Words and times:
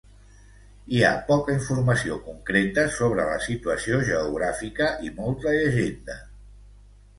Hi 0.93 1.03
ha 1.07 1.11
poca 1.27 1.53
informació 1.55 2.17
concreta 2.31 2.87
sobre 2.97 3.27
la 3.29 3.37
situació 3.49 4.01
geogràfica 4.09 4.91
i 5.11 5.15
molta 5.21 5.57
llegenda. 5.61 6.21